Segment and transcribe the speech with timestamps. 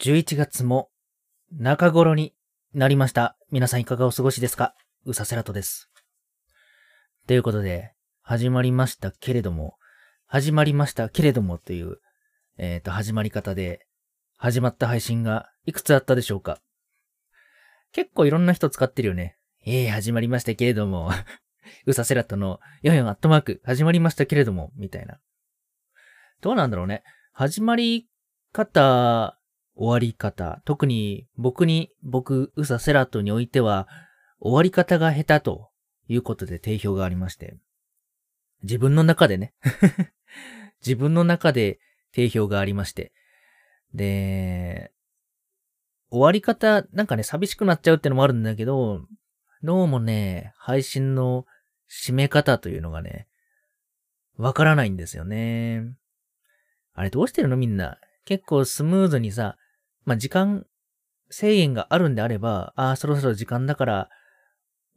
[0.00, 0.88] 11月も
[1.52, 2.32] 中頃に
[2.72, 3.36] なりました。
[3.50, 4.74] 皆さんいかがお過ごしですか？
[5.04, 5.90] うさせらとです。
[7.26, 9.74] ということで、始まりましたけれども、
[10.26, 11.98] 始まりましたけれどもという、
[12.56, 13.86] えっ、と、始まり方で、
[14.38, 16.62] 始まった配信がいくつあったでしょうか？
[17.92, 19.36] 結構いろんな人使ってるよね。
[19.66, 21.10] ええ始まりましたけれども、
[21.84, 25.20] うさせらとの4 4アットマーク、始まりましたけれども、みたいな。
[26.40, 27.02] どうなんだろうね。
[27.32, 28.08] 始まり
[28.52, 29.36] 方、
[29.80, 30.60] 終わり方。
[30.66, 33.88] 特に僕に、僕、うさセラトにおいては、
[34.38, 35.70] 終わり方が下手と
[36.06, 37.56] いうことで定評がありまして。
[38.62, 39.54] 自分の中でね。
[40.84, 41.80] 自分の中で
[42.12, 43.14] 定評がありまして。
[43.94, 44.92] で、
[46.10, 49.06] 終わり方、なんかね、寂しくなっちゃうってのもあるんだけど、
[49.62, 51.46] どうもね、配信の
[51.88, 53.28] 締め方というのがね、
[54.36, 55.96] わからないんですよね。
[56.92, 57.98] あれどうしてるのみんな。
[58.26, 59.56] 結構スムーズにさ、
[60.10, 60.66] まあ、時間
[61.28, 64.08] 制限があるんであれば、ああ、そろそろ時間だから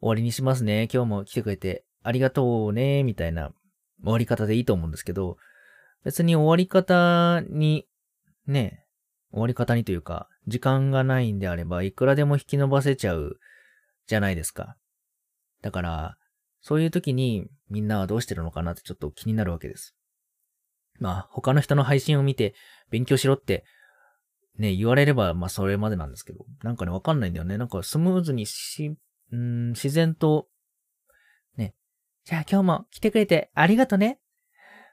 [0.00, 0.88] 終わりにしますね。
[0.92, 3.52] 今日も来てくれてありがとうね、みたいな
[4.02, 5.36] 終わり方でいいと思うんですけど、
[6.02, 7.86] 別に終わり方に、
[8.48, 8.86] ね、
[9.30, 13.38] 終わり方にというか、時間がないんであれば、いくらでも引き伸ばせちゃう
[14.08, 14.76] じゃないですか。
[15.62, 16.16] だから、
[16.60, 19.94] そういう時にみんなはどうしてるのかなってちょっと気になるわけです。
[20.98, 22.56] まあ、他の人の配信を見て
[22.90, 23.64] 勉強しろって、
[24.58, 27.58] ね、言われれば、まあ、それまでなんですけど、なんかね、わかんないんだよね。
[27.58, 28.96] なんかスムーズにし、
[29.34, 30.46] ん自然と、
[31.56, 31.74] ね、
[32.24, 34.20] じゃあ今日も来てくれてありがとね。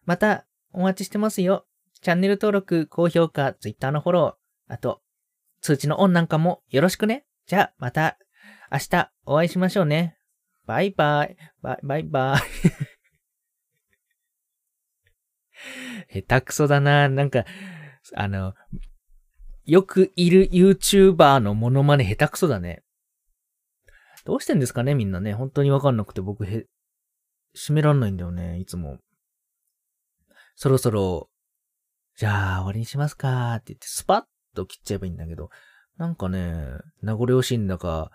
[0.06, 1.66] またお待ちしてますよ。
[2.02, 5.02] チャンネル登録、高評価、ツイッターのフォロー、あと、
[5.62, 7.26] 通知のオンなんかもよろしくね。
[7.46, 8.18] じゃあ、また
[8.72, 10.18] 明日お会いしましょうね。
[10.66, 11.38] バイバイ。
[11.62, 12.42] バイバイバイ。
[16.24, 17.08] 下手くそだな。
[17.10, 17.46] なんか、
[18.16, 18.56] あの、
[19.66, 22.84] よくいる YouTuber のモノマネ下手くそだね。
[24.26, 25.34] どうしてんですかねみんなね。
[25.34, 26.68] 本当にわかんなくて僕へ、
[27.56, 28.60] 締めらんないんだよね。
[28.60, 28.98] いつも。
[30.56, 31.30] そろそろ、
[32.16, 34.24] じゃあ終わりにしますかって言ってスパッ
[34.56, 35.50] と切っちゃえばいいんだけど、
[35.98, 36.56] なんかね、
[37.02, 38.12] 名残惜しいんだか、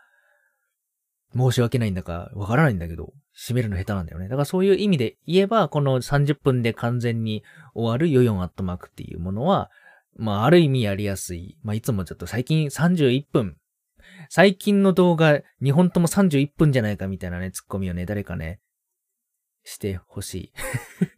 [1.34, 4.28] 申し訳ないんだか、わからないんだけど、締めるの下手なんだよね。
[4.28, 7.42] だからそういう意味で言えば、この30分で完全に
[7.74, 9.70] 終わるヨヨンアットマークっていうものは、
[10.19, 11.59] まあ、ある意味やりやすい。
[11.62, 13.56] まあ、いつもちょっと最近31分。
[14.28, 18.60] 最近の動画、2本とも31分じゃないかみたいなね、ツッコミをね、誰かね、
[19.65, 20.53] してほしい。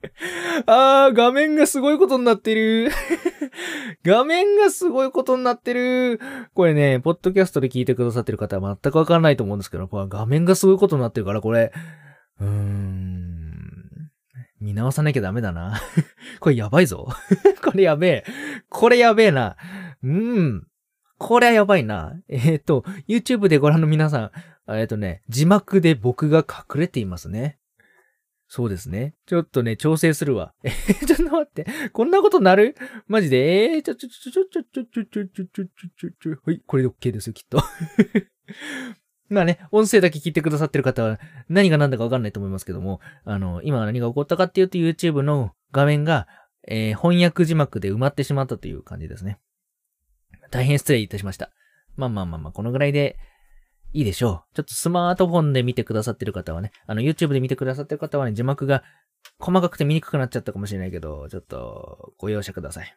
[0.67, 2.91] あー、画面がすごいことになってる。
[4.03, 6.21] 画面がすごいことになってる。
[6.55, 11.73] これね、ポッドキャストで聞いてくださってる方は全くわかんないと思うんですけど、これ画面がすごいことになってるから、これ、
[12.41, 13.28] うーん、
[14.61, 15.81] 見直さなきゃダメだな。
[16.41, 17.09] これやばいぞ。
[17.63, 18.25] これやべえ。
[18.69, 19.57] これやべえな。
[20.03, 20.67] うん。
[21.19, 22.15] これはやばいな。
[22.29, 24.33] えっ、と、YouTube でご覧の皆さ
[24.69, 27.59] ん、えっ、とね、字幕で僕が隠れていますね。
[28.47, 29.15] そうですね。
[29.27, 30.55] ちょっとね、調整するわ。
[30.65, 31.67] えー、ちょっと待って。
[31.93, 32.77] こんなことなる？
[33.07, 33.75] マジで？
[33.75, 37.63] えー、ちょ、ちょ、ちょ、ちょ、ちょ、ちょ、ちょ、ちょ、ちょ、ちょ、ちょ、ちょ、はい、これで OK ですよ、きっと。
[39.29, 41.19] まあね、音声だけ聞いてくださってる方は
[41.49, 46.27] 何が何だかわかんないと思いますけども、あの、今何が起こったかっていうと YouTube の画面が、
[46.67, 49.39] えー、翻訳字幕で埋まってしまったという感じですね。
[50.51, 51.51] 大変失礼いたしました。
[51.97, 53.19] まあまあまあまあ、このぐらいで
[53.93, 54.57] いいでしょう。
[54.57, 58.83] ちょっとスマートフォンで見てくださってる方はね、あの YouTube で見てくださってる方はね、字幕が
[59.39, 62.97] 細かくて見にくくなっちゃったかもしれないけど、ちょっとご容赦ください。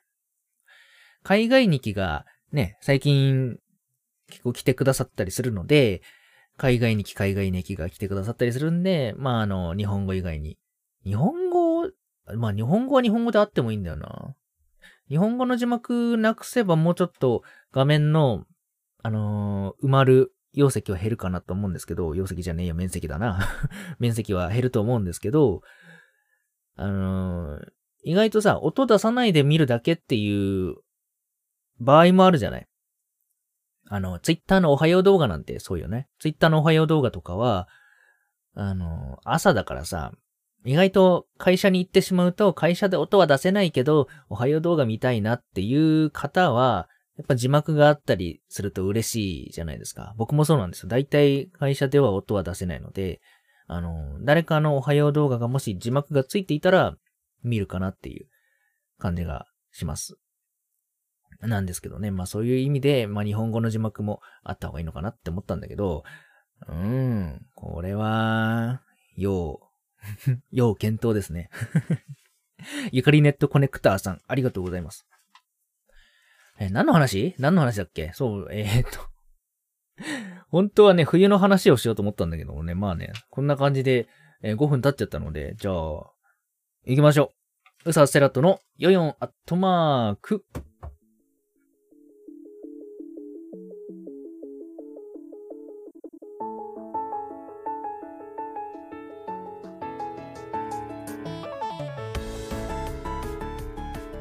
[1.24, 3.58] 海外日記がね、最近
[4.30, 6.02] 結構来てくださったりするので、
[6.62, 10.60] 海外日記、海外日記が来てくださったりするんで、まああの、日本語以外に。
[11.04, 11.90] 日本語、
[12.36, 14.36] まあ日本語は日本語であってもいいんだよな。
[15.10, 18.46] 日本語の字幕なくせばもうちょっと画面の、
[19.02, 23.40] あのー埋まる容積は減るかなと思うんですけど、容積じゃねえよ、面積だな。
[23.98, 25.64] 面積は減ると思うんですけど、
[26.76, 27.72] あのー
[28.04, 30.76] 意外とさ、音出さないで見るだけっていう
[31.80, 32.68] 場合もあるじゃない。
[33.94, 36.08] あの、ツイッターのおはよう動画なんてそうよね。
[36.18, 37.68] ツイッターのおはよう動画とかは、
[38.54, 40.14] あの朝だからさ、
[40.64, 50.14] 意外と会社に行ってしまうと、会社で音は出せないけど、おはよう動画見たいなっていう方は、やっぱ字幕があったりすると嬉しいじゃないですか。
[50.18, 50.88] 僕もそうなんですよ。
[50.88, 53.20] 大体会社では音は出せないので、
[53.68, 56.96] あの、誰かのおはよう動画がもし字幕がついていたら
[57.44, 58.28] 見るかなっていう
[59.00, 60.16] 感じがします。
[61.48, 62.12] なんですけどね。
[62.12, 66.04] まあそういう意味で、まあ日本語の字幕もあった方がいいのかなって思ったんだけど、
[66.68, 68.82] うーん、これは、
[69.16, 69.60] 要、
[70.52, 71.50] 要検討ですね。
[72.92, 75.08] ゆかりネットコネクターさん、ありがとうございます。
[76.60, 77.36] え、何の話？
[77.40, 78.12] 何の話だっけ？
[78.14, 79.12] そう、えー、っと
[80.50, 84.08] 本当はね、冬の話をしようと思ったんだけどもね、まあね、こんな感じで、
[84.44, 87.32] えー、5分経っちゃったので、じゃあ、行きましょ
[87.86, 87.90] う。
[87.90, 90.46] うさセラトのヨヨンアットマーク。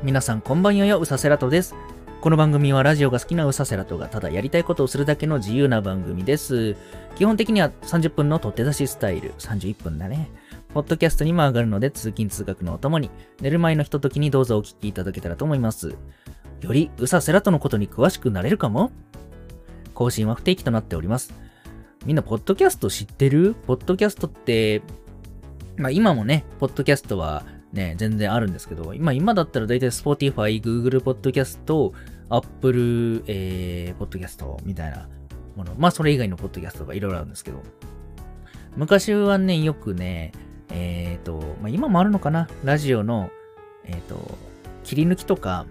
[0.02, 1.75] 皆さんこんばんよよ、うさセラトです。
[2.23, 6.75] この番組はラジオが好きなうさセラトがただやりたいことをするだけの自由な番組です。
[7.17, 10.31] 基本的には30分の取って出しスタイル、31分だね。
[10.73, 13.11] ポッドキャストにも上がるので通勤通学のお供に、
[13.43, 15.91] 寝る前のひとときにどうぞお聞きいただけたらと思います。
[16.62, 18.93] よりうさセラトのことに詳しくなれるかも？
[19.93, 21.35] 更新は不定期となっております。
[22.06, 23.55] みんな、ポッドキャスト知ってる？
[23.67, 24.81] ポッドキャストって、
[25.76, 31.93] まあ今もね、ポッドキャストはね、全然あるんですけど、今、今だったら大体 Spotify、Google Podcast、
[32.28, 35.08] Apple、えー、Podcast みたいな
[35.56, 35.75] もの。
[35.78, 37.62] まあ、それ以外のポッドキャストがいろいろあるんですけど、
[38.76, 40.32] 昔はね、よくね、
[40.69, 42.49] えっ、ー、と、まあ、今もあるのかな？
[42.64, 43.31] ラジオの、
[43.84, 44.38] えっ、ー、と、
[44.84, 45.66] 切り抜きとか、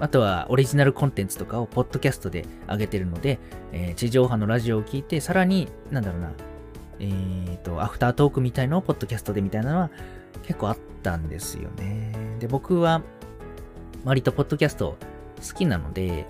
[0.00, 3.38] あとはオリジナルコンテンツとかをポッドキャストで上げてるので、
[3.72, 6.32] えー、地上波のラジオを聞いて、さらに、なんだろうな、
[7.00, 9.90] えっ、ー、と、アフタートークみたいのをポッドキャストでみたいなのは
[10.42, 12.12] 結構あったんですよね。
[12.40, 13.02] で、僕は
[14.04, 14.96] 割とポッドキャスト
[15.46, 16.26] 好きなので、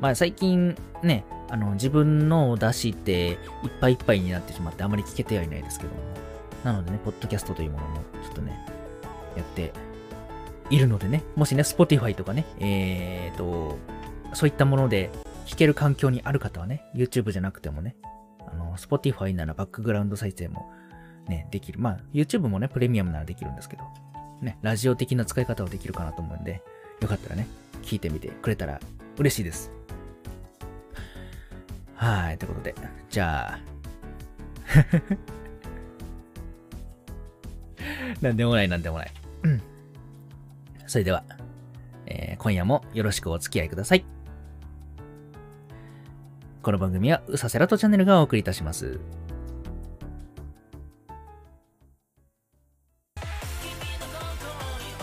[0.00, 3.38] まあ最近ね、あの自分のを出していっ
[3.80, 6.00] ぱいいっぱいになってしまってあまり聞けてはいないですけども。
[6.64, 8.58] なのでね、ポッドキャストというものもちょっとね、
[9.36, 9.72] やって
[10.70, 13.78] いるのでね、もしね、Spotify とかね、えーと、
[14.34, 15.10] そういったもので
[15.46, 17.96] 聞ける環境にある方はね、YouTube じゃなくてもね、
[18.78, 20.70] Spotify ならバックグラウンド再生も
[21.28, 21.78] ね、できる。
[21.78, 23.82] まあ、YouTube もね、プレミアムならできるんですけど、
[24.40, 26.62] ね、ラジオ的な使い方はできるかなと思うんで、
[27.00, 27.46] よかったらね、
[27.82, 28.80] 聞いてみてくれたら
[29.18, 29.70] 嬉しいです。
[31.94, 32.74] はい、ということで、
[33.10, 33.58] じゃあ、
[38.20, 39.12] なんでもないなんでもない。
[39.42, 39.62] うん。
[40.86, 41.24] それでは、
[42.06, 44.04] えー、今夜もよろしくお付き合いください。
[46.68, 49.00] この番組は、うさせらとチャンネルがお送りいたします。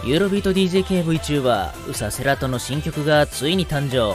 [0.04, 4.14] ユーロビート DJKVTuber ウサセラトの新曲がついに誕生。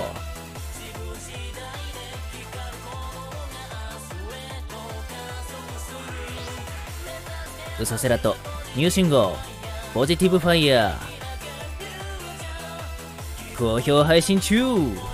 [7.82, 8.36] ウサセラト
[8.76, 9.22] ニューシングル
[9.92, 13.58] ポジティブファイヤー。
[13.58, 15.09] 好評配信中。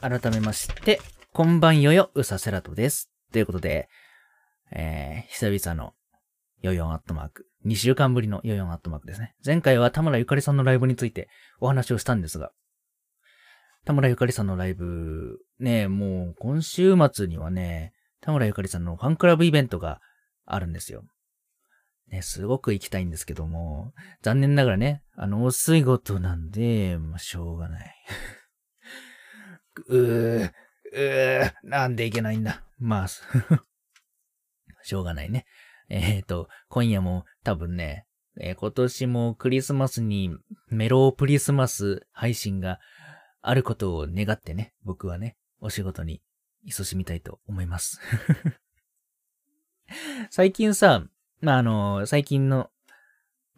[0.00, 0.98] 改めまして
[1.34, 3.10] こんばんよよ、うさセラトです。
[3.32, 3.88] ということで、
[4.72, 5.92] えー、久々の
[6.62, 7.46] ヨヨンアットマーク。
[7.66, 9.34] 2週間ぶりのヨヨンアットマークですね。
[9.44, 11.28] 前回は田村ゆかりさんのライブについて
[11.60, 12.50] お話をしたんですが、
[13.84, 17.92] 田村ゆかりさんのライブ、ね、もう今週末にはね、
[18.22, 20.00] 田村ゆかりさんのファンクラブイベントが
[20.46, 21.02] あるんですよ。
[22.10, 23.92] ね、すごく行きたいんですけども、
[24.22, 27.94] 残念ながらね、あの、お仕事なんで、まあ、しょうがない。
[29.90, 30.52] うー、
[30.92, 32.62] うー、なんでいけないんだ。
[32.78, 33.08] まあ、
[34.82, 35.46] しょうがないね。
[35.88, 38.06] えっ、ー、と、今夜も多分ね、
[38.38, 40.30] えー、今年もクリスマスに
[40.68, 42.78] メロープリスマス配信が
[43.42, 46.22] あることを願ってね、僕はね、お仕事に
[46.68, 48.00] 勤しみたいと思います。
[50.30, 51.04] 最近さ、
[51.40, 52.70] まあ、あの、最近の、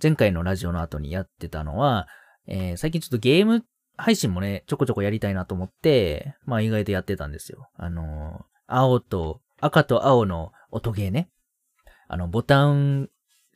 [0.02, 2.08] 前回のラジオの後にやってたのは、
[2.46, 3.64] えー、最近ちょっとゲーム
[3.96, 7.68] 配信もね、ちょこちょこやりたいなと思って、まあ意外とやってたんですよ。
[7.76, 11.30] あの、青と、赤と青の音ゲーね。
[12.08, 13.08] あの、ボタン、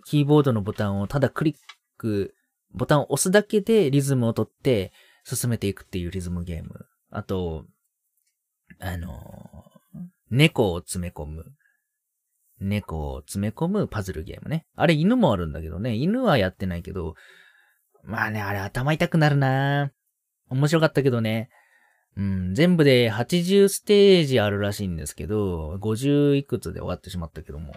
[0.05, 1.57] キーボードのボタンをただクリッ
[1.99, 2.35] ク、
[2.73, 4.93] ボタンを押すだけでリズムを取って
[5.25, 6.87] 進めていくっていうリズムゲーム。
[7.11, 7.65] あと、
[8.79, 9.65] あの、
[10.31, 11.45] 猫を詰め込む。
[12.59, 14.67] 猫を詰め込むパズルゲームね。
[14.75, 15.95] あれ犬もあるんだけどね。
[15.95, 17.15] 犬はやってないけど、
[18.03, 19.91] まあね、あれ頭痛くなるな
[20.49, 21.49] 面白かったけどね。
[22.17, 27.75] うん、全部で80ステージあるらしいんですけど、50いくつで終わってしまったけども。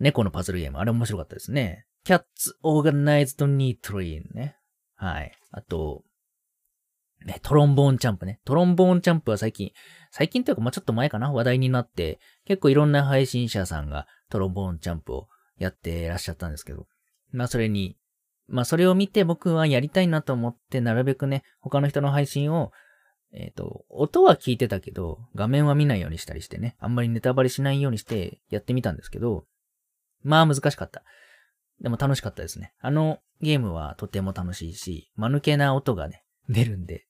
[0.00, 1.86] 猫のパズルゲーム、あれ面白かったですね。
[2.04, 2.24] Cats
[2.64, 4.56] Organized Neatly ね。
[4.96, 5.32] はい。
[5.52, 6.02] あと、
[7.24, 8.40] ね、トロンボーンチャンプね。
[8.44, 9.70] トロンボーンチャンプは最近、
[10.10, 11.32] 最近というか、まあ、ちょっと前かな？
[11.32, 16.88] 話題になって、結構いろんな配信者さんがトロンボーンチャンプをやってらっしゃったんですけど、
[17.30, 17.96] まあ、それに
[18.52, 22.70] まあそれを見て僕はやりたいなと思ってなるべくね、他の人の配信を、
[23.32, 29.46] えっ、ー、と、音は聞いてたけど、画面は見ないようにしたりしてね、あんまりネタバレしないようにしてやってみたんですけど、
[30.22, 31.02] まあ難しかった。
[31.80, 32.74] でも楽しかったですね。
[32.80, 37.06] あのゲームはとても楽しいし、間抜けな音がね、出るんで、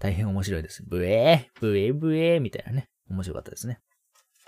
[0.00, 0.82] 大変面白いです。
[0.84, 3.78] ブエー、ブエブエーみたいなね、面白かったですね。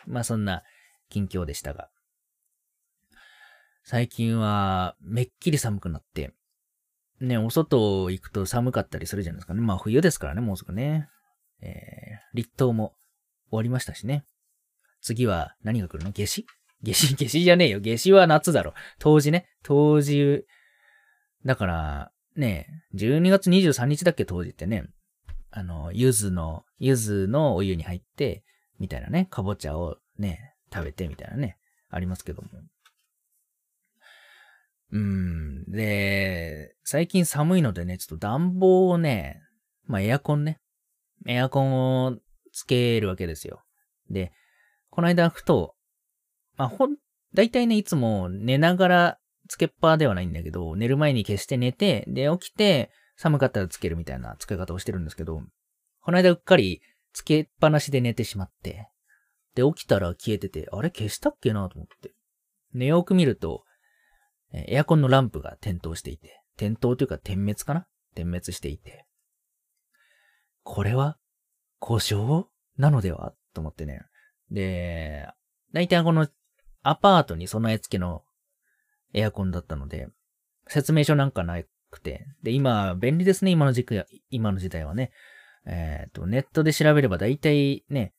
[0.09, 0.64] まあそんな
[1.09, 1.88] 近況でしたが。
[3.83, 6.33] 最近はめっきり寒くなって、
[7.21, 9.61] ね、お外行くと寒かったりするじゃないですかね。
[9.61, 11.09] まあ冬ですからね、もうすぐね。
[11.61, 12.95] えー、立冬も
[13.51, 14.25] 終わりましたしね。
[15.03, 16.13] 次は何が来るの？
[16.13, 16.47] 夏至？
[16.83, 17.81] 夏至、 夏至じゃねえよ。
[17.81, 18.75] 夏至は夏だろ。
[18.99, 19.49] 冬至ね。
[19.63, 20.47] 冬至。
[21.45, 24.87] だから、ね、12月23日だっけ、冬至ってね。
[25.51, 28.45] あの、柚子の、柚子のお湯に入って、
[28.79, 31.59] みたいなね、かぼちゃをね、食べてみたいなね、
[31.91, 32.49] ありますけども。
[34.92, 35.64] うん。
[35.70, 39.40] で、最近寒いのでね、ちょっと暖房をね、
[39.87, 40.61] まあエアコンね、
[41.26, 42.16] エアコンを
[42.52, 43.62] つけるわけですよ。
[44.11, 44.32] で、
[44.90, 45.75] この間ふと、
[46.56, 46.97] まあほん、
[47.35, 49.18] だいたいね、いつも寝ながら
[49.49, 55.42] つけっぱではないんだけど、寝る前に消して寝て、で、起きて、寒かったらつけるみたいな使い方をしてるんですけど、
[56.02, 56.80] この間うっかり
[57.12, 58.88] つけっぱなしで寝てしまって、
[59.54, 62.14] で、起きたら消えてて、あれ消したっけなと思って。
[62.75, 63.64] で、よく見ると、
[64.52, 67.87] えエアコンのランプが点灯していて、点灯というか点滅かな？
[68.14, 69.07] 点滅していて、
[70.62, 71.16] これは
[71.78, 73.33] 故障なのでは？
[73.54, 74.02] と思ってね。
[74.50, 75.28] で、
[75.73, 76.28] 大体この
[76.83, 78.23] アパートに備え付けの
[79.12, 80.09] エアコンだったので、
[80.66, 82.26] 説明書なんかなくて。
[82.42, 85.11] で、今、便利ですね、今の時期、今の時代はね。
[85.66, 88.14] えっ、ー、と、ネットで調べれば大体ね、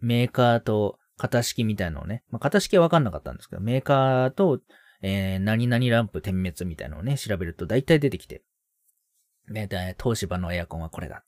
[0.00, 4.60] メーカーと型式みたいなのをね、まあ、型式はわかんなかったんですけど、メーカーと、
[5.06, 8.42] えー、何々ランプ点滅みたいなのをね、調べると大体出てきて、
[9.50, 9.68] ね、
[10.02, 11.24] 東芝のエアコンはこれだ。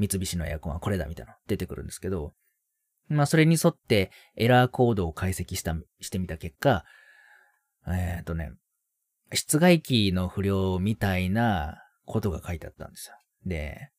[0.00, 2.34] 三菱のエアコンはこれだ、みたいなの出てくるんですけど、
[3.08, 6.84] まあ、それに沿ってエラーコードを解析した、してみた結果、
[7.86, 8.50] えっ、ー、とね、
[9.32, 13.14] 室外機の不良みたいなことが書いてあったんですよ。
[13.46, 13.90] で、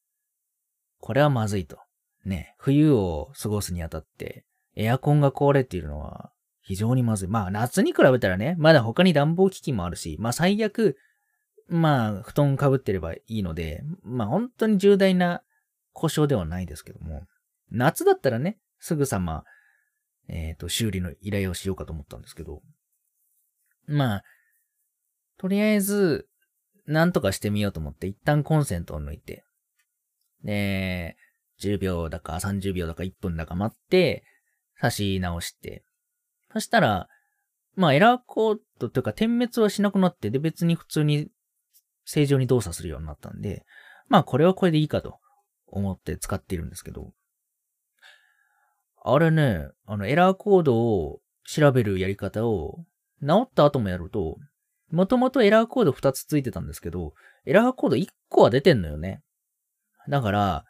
[0.99, 1.79] これはまずいと。
[2.25, 4.43] ね、冬を過ごすにあたって、
[4.75, 7.27] エアコンが壊れているのは非常にまずい。
[7.27, 10.97] まあ夏に比べたらね、まだ他に暖房機器もあるし、まあ最悪、
[11.67, 15.41] まあ布団かぶってればいいので、まあ本当に重大な
[15.93, 17.23] 故障ではないですけども、
[17.71, 19.43] 夏だったらね、すぐさま、
[20.27, 22.61] えっ、ー、と、修理の依頼をしようかと思ったんですけど、
[23.87, 24.23] まあ、
[25.37, 26.27] とりあえず、
[26.85, 29.43] なんとかしてみようと思って一旦コンセントを抜いて、
[30.43, 31.17] で、
[31.59, 34.23] 10秒だか30秒だか1分だか待って、
[34.79, 35.83] 差し直して、
[36.53, 37.07] そしたら、
[37.75, 41.29] まあエラーコードというか点滅はしなくなって、で別に普通に
[42.05, 43.65] 正常に動作するようになったんで、
[44.09, 45.19] まあこれはこれでいいかと
[45.67, 47.11] 思って使っているんですけど、
[49.03, 52.85] あれね、あのエラーコードを調べるやり方を
[53.21, 54.37] 直った後もやると、
[54.91, 57.13] もともとエラーコード2つついてたんですけど、
[57.45, 59.23] エラーコード1個は出てんのよね。
[60.09, 60.65] だから、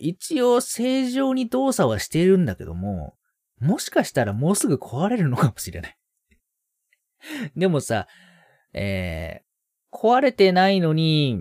[0.00, 3.16] 一応正常に動作はしているんだけども、
[3.60, 5.96] もしかしたらもうすぐ壊れるのかもしれない。
[7.56, 8.06] でもさ、
[8.72, 11.40] えー、壊れてないのに、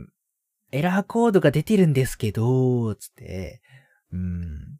[0.71, 3.61] エラーコードが出てるんですけど、つって、
[4.11, 4.79] うん、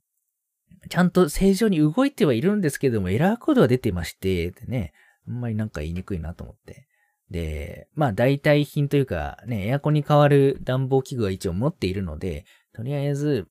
[0.90, 4.94] ちゃんと正常に動いてはいるんですけども、エラーコードが出てまして、でね、
[5.28, 6.88] あんまりなんか言いにくいなと思って。
[7.30, 13.48] で、まあ代替品というか、ね、エアコンに代わる暖房器具は一応持っているので、とりあえず、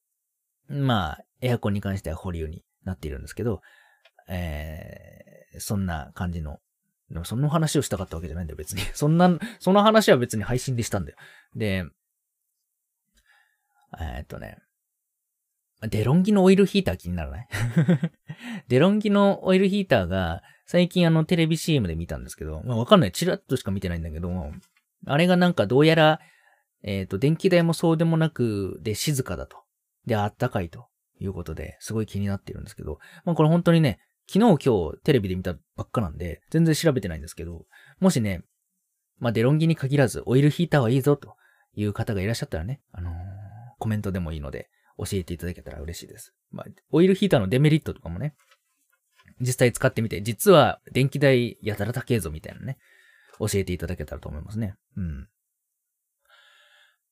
[0.69, 3.61] まあ、エアコンに関しては保留になっているんですけど、
[4.29, 6.61] えー、そんな感じの、
[7.11, 8.83] でもその話をしたかったわけじゃないんだよ、別に。
[8.95, 11.19] そんな、その話は別に配信でしたんだよ。
[11.55, 11.85] で、
[13.99, 14.59] えー、っとね、
[15.83, 17.49] デロンギのオイルヒーター気にならない？
[18.69, 23.13] デロンギのオイルヒーターが、最近あのテレビ CM で見たんですけど、まあわかんない。
[23.13, 24.53] チラッとしか見てないんだけども、
[25.07, 26.21] あれがなんかどうやら、
[26.83, 29.63] えっ、ー、と、電気代もそうでもなく、で、静かだと。
[30.07, 30.89] で、あったかいと
[31.21, 37.65] いうことで、すごい気になってるんですけど、まあこれ本当にね、昨日今日テレビで見たばっかなんで、全然調べてないんですけど、
[38.01, 38.43] もしね、
[39.19, 41.37] まあデロンギに限らず、オイルヒーターはいいぞと
[41.75, 43.15] いう方がいらっしゃったらね、あのー、
[43.79, 44.69] コメントでもいいので、
[44.99, 46.35] 教えていただけたら嬉しいです。
[46.51, 48.35] まあ、オイルヒーターのデメリットとかもね、
[49.41, 52.79] 実際使ってみて、実は電気代やたら高えぞみたいなね、
[53.39, 54.75] 教えていただけたらと思いますね。
[54.97, 55.29] うん。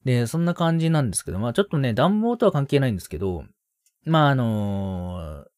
[0.04, 3.44] で、そんな感じなんですけど、まあちょっとね、暖房とは関係ないんですけど、
[4.04, 5.54] まああのー、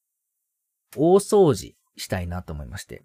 [0.94, 3.02] 大掃除したいなと思いまして。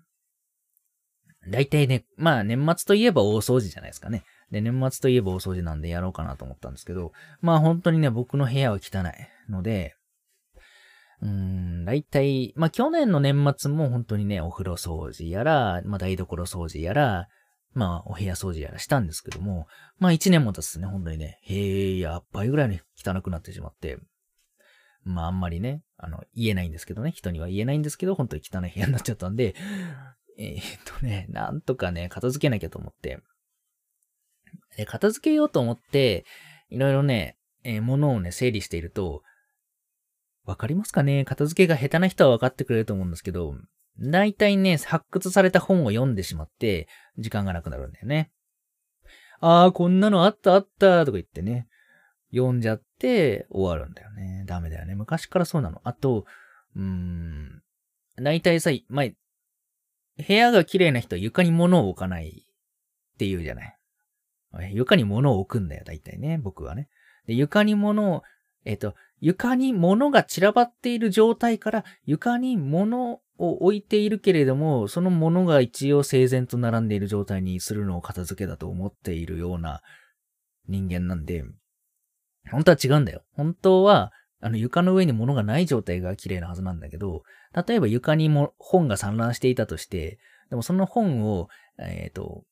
[1.49, 4.23] 大体ね、まあ年末といえば大掃除じゃないですかね。
[4.51, 9.95] で、年末といえば大掃除なんでやろうかなと思ったんですけど、まあ本当にね、僕の部屋は汚いので、
[11.21, 17.27] うーん、だいたい、まあ、去年の年末も本当にね、お風呂掃除やら、まあ、台所掃除やら、
[17.73, 19.67] まあ、お部屋掃除やらしたんですけども、
[19.99, 23.99] まあ、一年も経つとね、本当にね、へえ、やっぱりぐらいに汚くなってしまって、
[25.03, 29.55] まあ、あんまりね、あの、言えないんですけどね、人には言えないんですけど、本当に汚い部屋になっちゃったんで、
[30.37, 33.19] えー、っとね、なんとかね、片付けなきゃと思って、
[34.77, 36.25] で、片付けようと思って、
[36.69, 39.23] いろいろね、えー、物をね、整理していると、
[40.45, 41.25] わかりますかね？
[41.25, 43.55] 片付けが下手な人は分かってくれると思うんですけど、
[43.99, 48.31] 大体ね、発掘された本を読んでしまって、時間がなくなるんだよね。
[49.39, 51.67] あー、こんなのあったあったとか言ってね、
[52.31, 54.43] 読んじゃって終わるんだよね。
[54.45, 54.93] ダメだよね。
[54.93, 55.81] 昔からそうなの。
[55.83, 56.25] あと、
[56.75, 57.63] うーん、
[58.17, 59.13] 大体さ、ま、部
[60.33, 62.45] 屋が綺麗な人は床に物を置かない
[63.13, 63.77] って言うじゃない。
[64.73, 66.89] 床に物を置くんだよ、大体ね、僕はね。
[67.25, 68.23] で、床に物を、
[68.65, 79.81] えっ、と、床に物が散らばっている状態から床に物を置いているけれども、その物が一応整然と並んでいる状態にするのを片付けだと思っているような
[80.67, 81.43] 人間なんで、
[82.49, 83.23] 本当は違うんだよ。
[83.33, 87.23] 本当は、あの床の上に物がない状態が綺麗なはずなんだけど、
[87.67, 90.17] 例えば床にも本が散乱していたとして、
[90.49, 92.43] でもその本を、えっ、ー、と、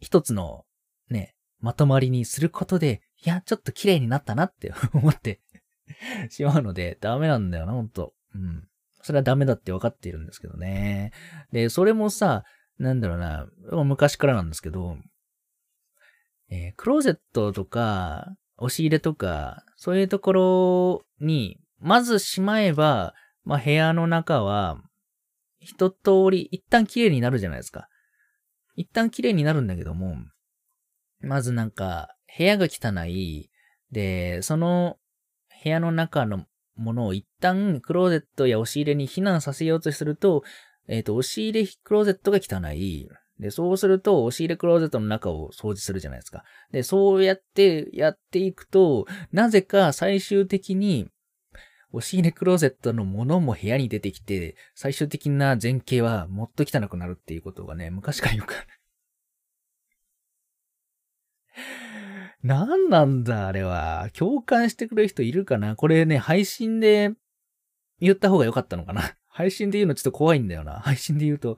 [0.00, 0.64] 一つの
[1.08, 5.40] ね、まとまりにすることで、いや、ちょっと綺麗になったなって 思って
[6.28, 8.14] しまうので、ダメなんだよな、ほんと。
[8.34, 8.68] うん。
[9.02, 11.12] それはダメだって分かっているんですけどね。
[11.52, 12.44] で、それもさ、
[12.78, 13.46] なんだろうな、
[13.84, 14.96] 昔からなんですけど、
[16.50, 24.80] えー、クローゼットとか、押し入れとか、そういうところに、まずしまえば、まあ、部屋の中は、
[25.60, 25.96] 一通
[26.30, 27.88] り、一旦綺麗になるじゃないですか。
[28.76, 30.16] 一旦綺麗になるんだけども、
[31.20, 33.50] まずなんか、部屋が汚い。
[33.90, 34.96] で、その
[35.62, 36.44] 部屋の中の
[36.76, 40.42] ものを一旦クローゼットや押し入れに避難させようとすると、
[40.88, 43.08] えっ、ー、と、押し入れクローゼットが汚い。
[43.38, 46.44] で、そうすると、押し入れクローゼットの中を掃除するじゃないですか。
[46.70, 51.08] で、そうやってやっていくと、なぜか最終的に、
[51.90, 58.66] 押し入れクローゼットのものも部屋に出てきて、最終的な前景はもっと汚くなるっていうことがね、昔からよくある。
[62.42, 64.10] 何なんだ、あれは。
[64.12, 67.12] 共感してくれる人いるかなこれね、配信で
[68.00, 70.80] 言った方が良かったのかな配信で言うのちょっと怖いんだよな。
[70.80, 71.56] 配信で言うと、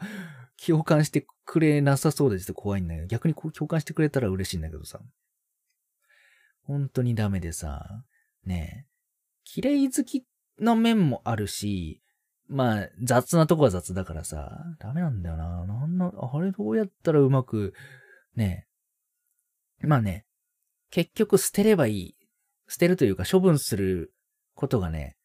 [0.64, 5.00] 共感してくれなさそうでちょっと怖いんだけど、逆にこう共感してくれたら嬉しいんだけどさ。
[6.62, 8.02] 本当にダメでさ、
[8.44, 8.90] ねえ、
[9.44, 10.24] 綺麗好き
[10.60, 12.02] の面もあるし、
[12.48, 15.64] まあ、雑なとこは雑だからさ、ダメなんだよな。
[15.64, 17.72] なんな、あれどうやったらうまく、
[18.34, 18.66] ね
[19.82, 19.86] え。
[19.86, 20.26] まあね、
[20.90, 22.16] 結局捨てればいい。
[22.68, 24.12] 捨てるというか処分する
[24.54, 25.16] ことがね、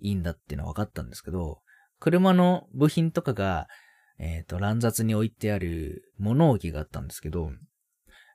[0.00, 1.60] いいんだっていうのは分かったんですけど、
[1.98, 3.68] 車の部品とかが、
[4.20, 7.50] えっ、ー、と、乱雑に置いてある物置があったんですけど、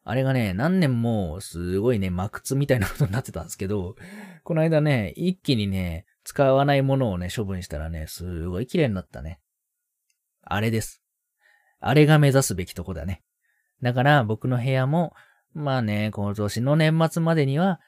[0.04, 3.96] あれがね、何年もすごいね、魔窟みたいなことになってたんですけど、
[4.44, 9.40] この間ね、一気にね、使わないものをね、処分したらね、すごい綺麗になったね。
[10.42, 11.04] あれです。
[11.80, 13.22] あれが目指すべきとこだね。
[13.84, 15.14] だから僕の部屋も、
[15.54, 17.80] まあね、今年の年末までには、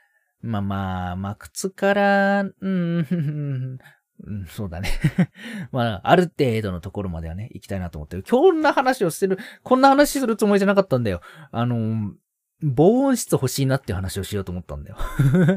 [0.41, 3.79] まあまあ、まあ、靴から、うん、
[4.25, 4.89] うん、そうだね
[5.71, 8.23] まあ、ある程度のところまではね、行きたいなと思ってる。
[8.23, 11.21] こんな話をしてる、こんな話するつもりじゃなかったんだよ。
[11.51, 12.13] あの、
[12.62, 14.97] 防音室欲しいなっていう話をしようと思ったんだよ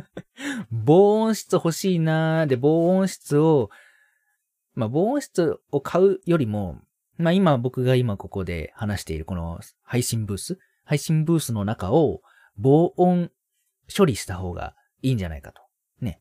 [0.70, 3.70] 防音室欲しいなーで、防音室を、
[4.74, 6.80] まあ、防音室を買うよりも、
[7.16, 12.22] まあ今僕が今ここで話しているこの配信ブース配信ブースの中を
[12.56, 13.30] 防音
[13.94, 15.62] 処理した方がいいんじゃないかと。
[16.00, 16.20] ね。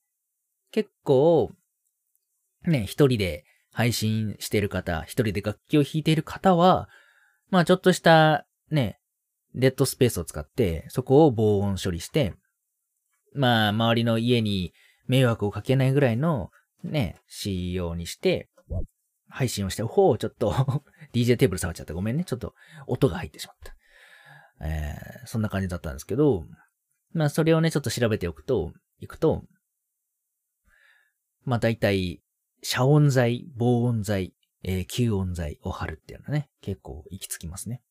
[0.71, 1.51] 結構、
[2.65, 6.89] ね、一人で配信してる方、一人で楽器を弾いている方は、
[7.49, 8.99] まあちょっとした、ね、
[9.55, 12.33] デッドスペースを使って、そこを防音処理して、
[13.33, 14.73] まあ周りの家に
[15.07, 16.51] 迷惑をかけないぐらいの、
[16.83, 18.49] ね、仕様にして、
[19.29, 20.51] 配信をして、ほう、ちょっと
[21.13, 21.93] DJ テーブル触っちゃった。
[21.93, 22.23] ごめんね。
[22.23, 22.55] ちょっと
[22.87, 23.75] 音が入ってしまった。
[24.65, 26.45] えー、そんな感じだったんですけど、
[27.13, 29.43] まあそれをね、ちょっと調べておくと、いくと、
[31.45, 32.21] まあ大体、
[32.61, 37.81] 遮音材、防音材、えー、吸音材を貼るっていうのはね、結構行き着きますね。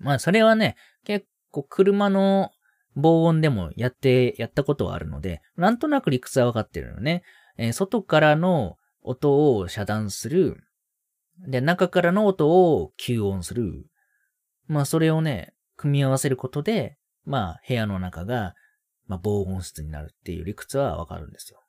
[0.00, 2.50] まあそれはね、結構車の
[2.96, 7.22] 防音でもやって、やったことはあるので、なんとなく理屈はわかってるのね。
[7.56, 10.64] えー、外からの音を遮断する。
[11.38, 13.86] で、中からの音を吸音する。
[14.66, 18.54] まあそれをね、組み合わせることで、まあ部屋の中が、
[19.06, 21.60] まあ防音室になるっていう理屈はわかるんですよ。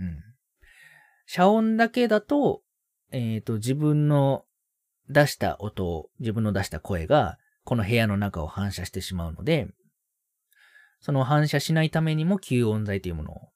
[0.00, 0.31] うん。
[1.34, 2.60] 遮音だけだと、
[3.10, 4.44] えっ、と、自分の
[5.08, 9.68] 出した音を、自分の出した声が、この部屋の中を反射してしまうので、
[11.00, 13.48] その反射しないためにも吸音材というものを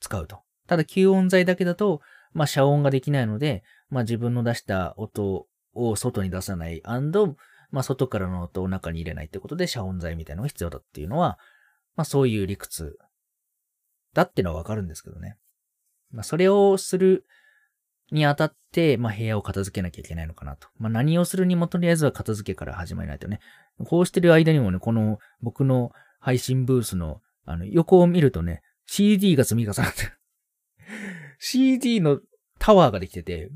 [0.00, 0.40] 使うと。
[0.66, 2.00] ただ吸音材だけだと、
[2.32, 11.38] まあ、遮音ができないので、まあ、自分の出した音を外に出さない、まあ、外からの音を中に入れないってことで遮音材みたいなのが必要だっていうのは、
[11.94, 12.98] まあ、そういう理屈
[14.14, 15.36] だってのはわかるんですけどね。
[16.10, 17.24] まあ、それをする
[18.10, 20.68] にあたって、まあ、部屋を片付けなきゃいけないのかなと。
[20.78, 23.40] まあ、何をするにもとりあえずは片付けから始まらないとね。
[23.86, 30.12] こうしてる間にもね、この僕の配信ブースの、あの、横を見るとね、CD が積み重なってる。
[31.38, 32.20] CD の
[32.58, 33.50] タワーができてて、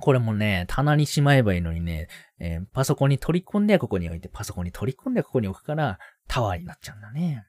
[0.00, 2.08] これもね、棚にしまえばいいのにね、
[2.40, 7.44] えー、パソコンに取り込んでここに置いて、パソコンに取り込んでここに置くから、タワーになっちゃうんだね。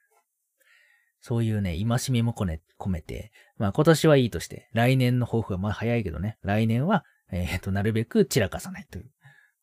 [1.20, 2.44] そういうね、今しみも込
[2.88, 9.10] めて、まあ今年はいいとして、来年の抱負はまあ早いけどね、来年は、えっ、ー、と、なるべく散らかさないという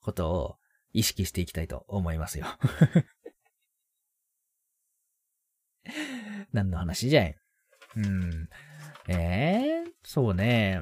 [0.02, 0.56] ことを
[0.94, 2.46] 意識していきたいと思いますよ。
[6.54, 7.36] 何の話じゃい？
[7.98, 8.50] うん。
[9.08, 10.82] えー、そうね。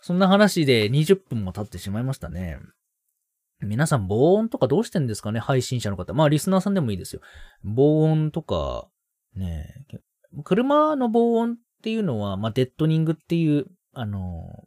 [0.00, 2.58] そんな話で20分も経ってしまいましたね。
[3.60, 5.40] 皆さん防音とかどうしてんですかね？
[5.40, 6.12] 配信者の方。
[6.12, 7.22] まあリスナーさんでもいいですよ。
[7.62, 8.88] 防音とか、
[9.36, 9.98] ねえ。
[10.42, 14.66] 車の防音っていうのは、まあデッドニングっていう、あの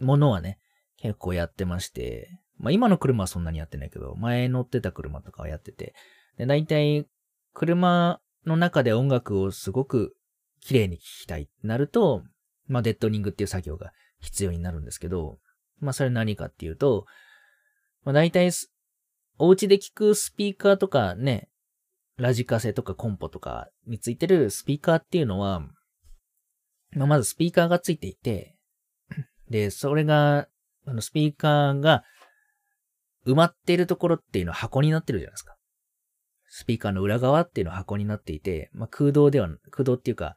[0.00, 0.58] ものはね、
[0.96, 5.94] 結構やってまして、まあ今の車はそんなにやってないけど、前乗ってた車とかはやってて、
[6.36, 7.06] で、大体、
[7.52, 10.16] 車の中で音楽をすごく
[10.60, 12.22] 綺麗に聴きたいってなると、
[12.66, 15.38] まあデッドニングっていう作業が必要になるんですけど、
[15.78, 17.06] まあそれ何かっていうと、
[18.04, 18.50] まあ大体、
[19.38, 21.49] お家で聞くスピーカーとかね、
[22.20, 25.60] ラジカセとかコンポとかについてるスピーカーっていうのは、
[26.94, 28.56] まあ、まずスピーカーがついていて、
[29.48, 30.48] で、それが、
[30.86, 32.04] あのスピーカーが
[33.26, 35.56] 埋まっているところっていうのは箱になってるじゃないですか。
[36.48, 40.36] スピーカーの裏側っていうのは箱になっていて、まあ、空洞では、空洞っていうか、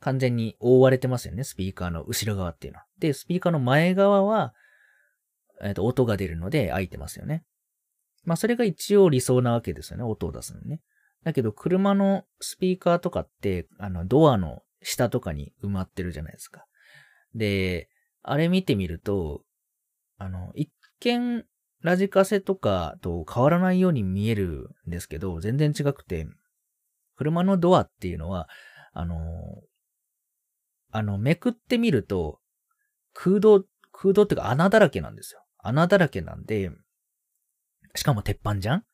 [0.00, 2.86] 完全に覆われてますよね、スピーカーの後ろ側っていうのは。
[2.98, 4.54] で、スピーカーの前側は、
[5.62, 7.44] えっ、と、音が出るので開いてますよね。
[8.24, 10.80] まあ、それが一応理想なわけですよね、音を出すのね。
[11.24, 16.66] だけど、車のスピーカーとかって、あの、ドアの下とかに埋まってるじゃないですか。
[17.34, 17.88] で、
[18.22, 19.42] あれ見てみると、
[20.18, 21.44] あの、一見、
[21.80, 26.28] ラジカセとかと変わらないように見えるんですけど、全然違くて、
[27.16, 28.48] 車のドアっていうのは、
[28.92, 29.16] あの、
[30.92, 32.40] あの、めくってみると、
[33.14, 35.44] 空洞、空洞っていうか穴だらけなんですよ。
[35.58, 36.70] 穴だらけなんで、
[37.94, 38.84] しかも鉄板じゃん？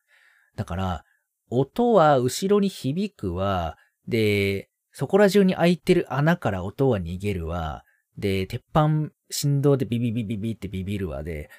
[0.55, 1.03] だから、
[1.49, 7.83] 音は後ろに響くわ、で、そこら中に開いてる穴から音は逃げるわ、
[8.17, 11.23] で、鉄板振動でビビビビビってビビるわ。
[11.23, 11.49] で、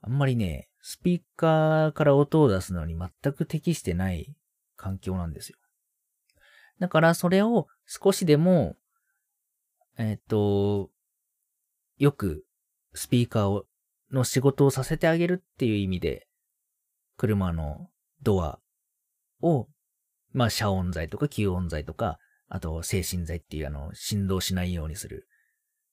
[0.00, 4.34] あんまりね、スピーカーから音を出すのに全く適してない
[4.76, 5.58] 環境なんですよ。
[6.78, 8.76] だからそれを少しでも
[9.98, 10.90] えっ、と、
[11.96, 12.44] よく
[12.92, 13.64] スピーカーを、
[14.12, 16.28] の仕事をさせてあげるっていう意味で、
[17.16, 17.88] 車の
[18.22, 18.58] ドア
[19.42, 19.68] を、
[20.32, 22.18] まあ、遮音材とか吸音材とか、
[22.48, 25.26] あと、精神剤っていうあの、振動しないようにする、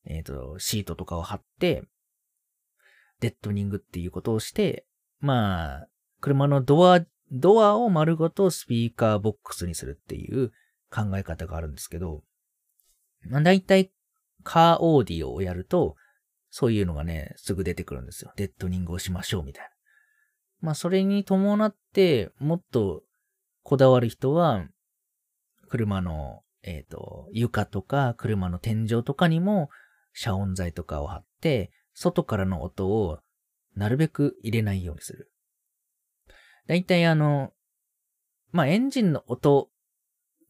[0.06, 1.84] えっ、と、シートとかを貼って、
[3.19, 4.86] デッドニングっていうことをして、
[5.19, 5.88] まあ、
[6.19, 7.01] 車のドア、
[7.32, 10.51] ドアを丸ごとスピーカーボックスにするっていう
[10.91, 12.21] 考え方があるんですけど、
[13.29, 13.91] まあ、大体
[14.43, 15.95] カーオーディオをやると、
[16.49, 18.32] そういうのがね、すぐ出てくるんですよ。
[18.36, 19.69] デッドニングをしましょうみたいな。
[20.62, 23.03] まあ、それに伴って、もっと
[23.63, 24.65] こだわる人は、
[25.69, 29.69] 車の、えっ、ー、と、床とか、車の天井とかにも、
[30.13, 33.19] 遮音材とかを貼って、外からの音を
[33.76, 35.32] なるべく入れないようにする。
[36.67, 37.52] だいたいあの、
[38.52, 39.69] まあ、エンジンの音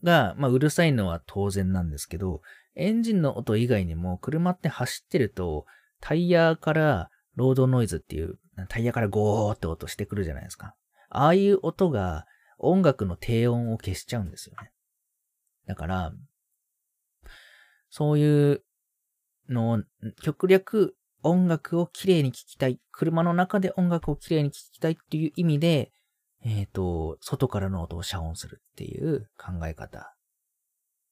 [0.03, 2.41] が、まあ、うるさいのは当然なんですけど、
[2.75, 5.65] エンジンの音以外にも、車って走ってると、
[6.01, 10.75] タイヤからロードノイズっていう、タイヤからゴーって音してくるじゃないですか。
[11.09, 12.25] ああいう音が
[12.63, 14.71] 音楽の低音を消しちゃうんですよね。
[15.67, 16.13] だから、
[17.89, 18.63] そういう
[19.49, 19.83] のを、
[20.21, 22.79] 極力音楽をきれいに聴きたい。
[22.91, 25.91] 車の中で音楽をきれいに聴きたいっていう意味で、
[26.43, 30.13] えっ、ー、と、外からの音を遮音するっていう考え方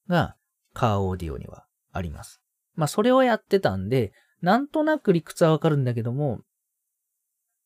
[0.08, 0.36] が、
[0.74, 2.42] カーオーディオにはあります。
[2.76, 4.12] まあ、それをやってたんで、
[4.42, 6.42] なんとなく理屈はわかるんだけども、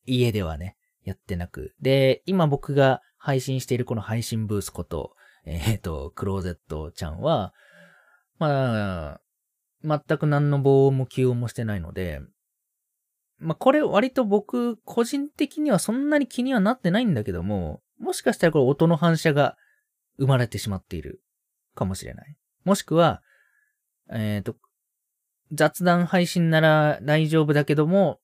[0.06, 1.74] 家ではね、やってなく。
[1.82, 7.56] で、今僕が配信しているこの配信ブースこと、えっ、ー、と、クローゼットちゃんは、
[8.38, 9.20] ま
[9.84, 12.22] あ、全く何の防音も吸音もしてないので、
[13.40, 19.58] まあ、これ割と僕、個人的にはそんなに気にはなってないんだけども、もしかしたらこれ音の反射が
[20.20, 21.24] 生まれてしまっている
[21.74, 22.38] かもしれない。
[22.64, 23.24] もしくは、
[24.12, 24.56] えっ、ー、と、
[25.52, 28.20] 雑談配信なら大丈夫だけども、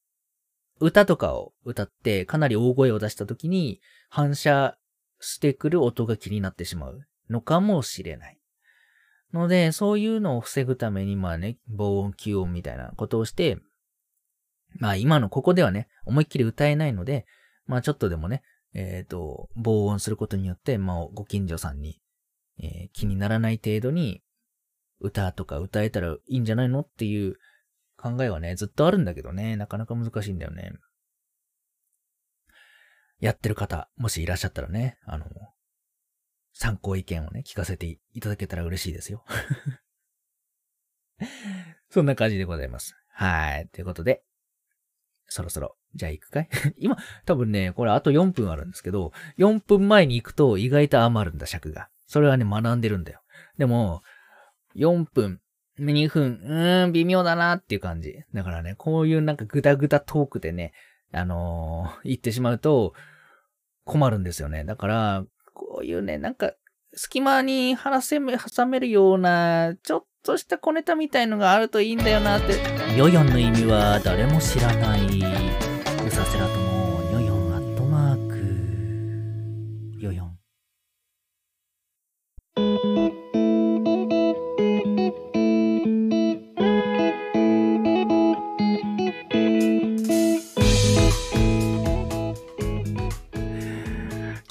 [0.79, 4.77] 歌とかを歌ってかなり大声を出した時に反射
[5.21, 8.37] してくる音が気になってしまうのかもしれない。
[9.33, 13.57] ので、そういうのを防ぐために、まあね、防音、吸音みたいなことをして、
[14.77, 17.25] まあ今のここではね、思いっきり歌えないので、
[17.65, 21.99] まあちょっとでもね、えっ、ー、と、防音することによって、まあご近所さんに、
[22.59, 24.21] えー、気にならない程度に、
[24.99, 27.37] 歌とか歌えたらいいんじゃないのっていう
[27.97, 30.73] 考えはね、ずっとあるんだけどね、なかなか難しいんだよね。
[33.21, 35.25] やってる方、もしいらっしゃったらね、あの、
[36.53, 39.23] 参考意見をね、聞かせていただけたら嬉しいですよ。
[41.89, 42.95] そんな感じでございます。
[43.13, 43.69] はい。
[43.69, 44.23] ということで、
[45.27, 46.49] そろそろ、じゃあ行くかい？
[46.77, 51.89] 今、多分ね、これあと4分あるんですけど、4分前に行くと意外と余るんだ、尺が。
[52.07, 53.21] それはね、学んでるんだよ。
[53.59, 54.01] でも、
[54.75, 55.41] 4分、
[55.77, 58.23] 2分、うーん、微妙だなっていう感じ。
[58.33, 60.73] だからね、こういうなんかグダグダトークでね、
[61.13, 62.93] あのー、言ってしまうと
[63.91, 64.63] 困るんですよね。
[64.63, 66.53] だから、こういうね、なんか、
[66.93, 72.55] 隙間に話せめ、挟めるような、ちょっとした小ネタみたいのがあるといいんだよなって。
[72.95, 75.70] ヨヨンの意味は誰も知らない。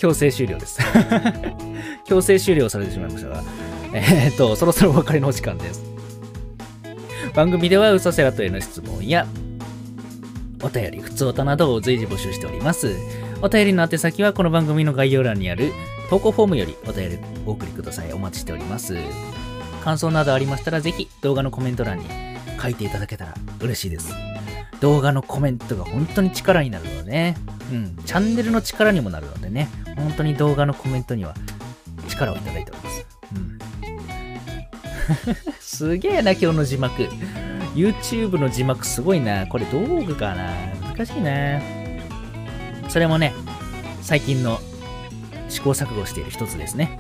[0.01, 0.79] 強制終了です。
[2.09, 3.45] 強制終了されてしまいましたが、
[3.93, 5.85] えー、っと、そろそろお別れのお時間です。
[7.35, 9.27] 番組ではウソセラトへの質問や、
[10.63, 12.97] お便り、普通歌などを随時募集しております。
[13.43, 15.71] お便りの宛先はこの番組の概要欄にある
[16.09, 18.11] 投稿フォームよりお便りお送りください。
[18.15, 18.97] お待ちしております。
[19.85, 22.07] 感想などありましたらぜひ動画のコメント欄に
[22.59, 24.15] 書いていただけたら嬉しいです。
[24.81, 27.37] 動画のコメントが本当に力になるのでね。
[27.71, 27.97] うん。
[28.07, 29.69] チャンネルの力にもなるのでね。
[30.01, 31.35] 本当に動画のコメントには
[32.09, 33.07] 力をいただいております。
[33.35, 33.59] うん。
[35.61, 37.09] すげえな、今日の字幕。
[37.75, 39.47] YouTube の字幕すごいな。
[39.47, 40.53] これ道具かな
[40.97, 41.61] 難しいな。
[42.89, 43.33] それもね、
[44.03, 44.59] 最近の
[45.49, 46.99] 試行錯誤している一つですね。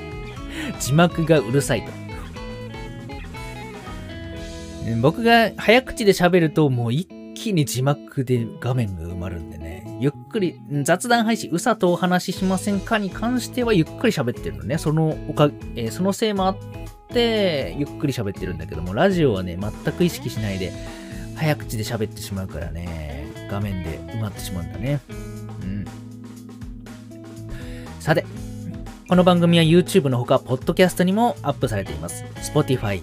[0.80, 2.06] 字幕がうるさいと。
[5.00, 9.96] 僕が早口で喋るともう一気に字幕で画面が埋まるんでね。
[10.00, 14.78] ゆっくり、雑談配信、うさとお話ししませんかに関してはゆっくり喋ってるのね。
[14.78, 16.56] そのおか、えー、そのせいもあっ
[17.08, 20.72] て、ゆっくり喋ってるんだけども、ラジオはね、全く意識しないで、
[21.36, 25.00] 早口で喋ってしまうからね、画面で埋まってしまうんだね。
[25.62, 25.84] うん。
[28.00, 28.24] さて、
[29.08, 32.24] この番組は YouTube のほか、ポッドキャストにもアップされています。
[32.36, 33.02] Spotify、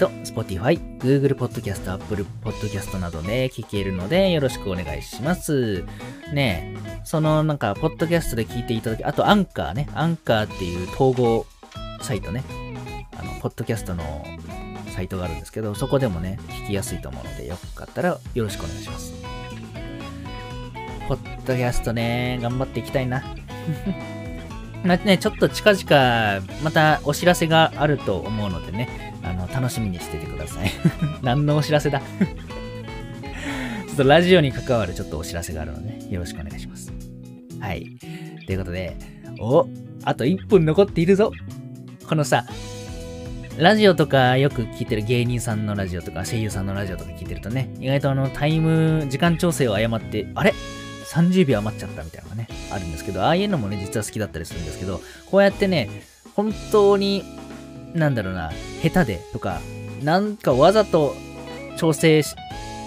[0.00, 5.84] と、Spotify、Google Podcast、Apple Podcast などで聞けるので、よろしくお願いします。
[6.32, 11.44] ねえそのなんか、ポッドキャストで聞いていただき、あとアンカーね、アンカーっていう統合
[12.00, 12.42] サイトね、
[13.18, 14.24] あの、ポッドキャストの
[14.94, 19.12] サイトがあるんですけど、そこでもね、聞きやすいと思うので、よかったらよろしくお願いします。
[21.08, 23.22] ポッドキャストね、頑張っていきたいな。
[24.82, 30.70] まあね、ちょっと近々、またお知らせがあると思うのでね、あの、楽しみにしててください。
[31.22, 32.00] 何のお知らせだ？
[32.00, 36.92] ちょっとラジオに関わるちょっとお知らせがあるので、よろしくお願いします。
[37.60, 37.86] はい。
[38.46, 38.96] ということで、
[39.40, 39.66] お、
[40.04, 41.32] あと1分残っているぞ。
[42.08, 42.44] このさ、
[43.58, 50.54] ラジオとかよく聞いてる芸人さんのラジオとか声優さんのラジオとか聞いてるとね、意外とあのタイム、時間調整を誤って、あれ
[51.12, 55.90] ?30 秒余っちゃったみたいなのがね、あるんですけど、ああいうのもね、実は好きだったりするんですけど、こうやってね、
[56.34, 57.22] 本当に
[57.94, 59.60] なんだろうな、下手でとか、
[60.02, 61.14] なんかわざと
[61.76, 62.22] 調整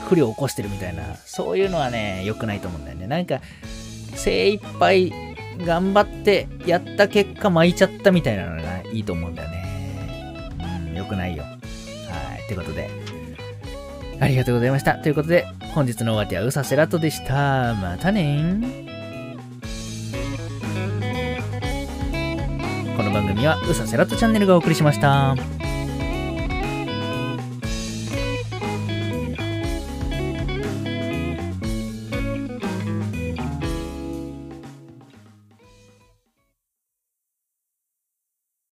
[0.08, 3.08] 不良を起こしてるみたいな、そういうのはね、良くないと思うんだよね。
[3.08, 3.42] なんか、
[4.16, 5.12] 精一杯
[5.66, 10.50] 頑張ってやった結果巻いちゃったみたいなのがいいと思うんだよね。
[10.90, 11.44] うん、良くないよ。
[11.44, 12.48] はい。
[12.48, 12.90] ということで、
[14.20, 14.96] ありがとうございました。
[14.96, 17.74] ということで、本日のお相手はうさせらとでした。
[17.76, 18.93] またね
[23.14, 25.36] 番組はうさセラットチャンネルがお送りしました。